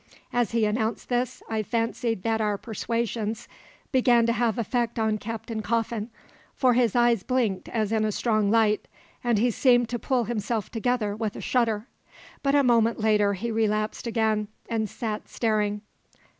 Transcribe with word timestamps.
As 0.33 0.49
he 0.49 0.65
announced 0.65 1.09
this 1.09 1.43
I 1.47 1.61
fancied 1.61 2.23
that 2.23 2.41
our 2.41 2.57
persuasions 2.57 3.47
began 3.91 4.25
to 4.25 4.33
have 4.33 4.57
effect 4.57 4.97
on 4.97 5.19
Captain 5.19 5.61
Coffin, 5.61 6.09
for 6.55 6.73
his 6.73 6.95
eyes 6.95 7.21
blinked 7.21 7.69
as 7.69 7.91
in 7.91 8.03
a 8.03 8.11
strong 8.11 8.49
light, 8.49 8.87
and 9.23 9.37
he 9.37 9.51
seemed 9.51 9.89
to 9.89 9.99
pull 9.99 10.23
himself 10.23 10.71
together 10.71 11.15
with 11.15 11.35
a 11.35 11.39
shudder; 11.41 11.85
but 12.41 12.55
a 12.55 12.63
moment 12.63 12.99
later 12.99 13.33
he 13.33 13.51
relapsed 13.51 14.07
again 14.07 14.47
and 14.67 14.89
sat 14.89 15.29
staring. 15.29 15.81